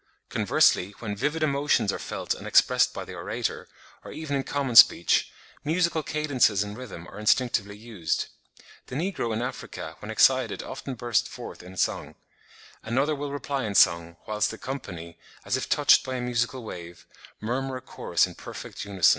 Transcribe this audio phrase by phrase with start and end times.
[0.29, 3.67] Conversely, when vivid emotions are felt and expressed by the orator,
[4.03, 5.31] or even in common speech,
[5.63, 8.25] musical cadences and rhythm are instinctively used.
[8.87, 12.15] The negro in Africa when excited often bursts forth in song;
[12.81, 17.05] "another will reply in song, whilst the company, as if touched by a musical wave,
[17.39, 19.09] murmur a chorus in perfect unison."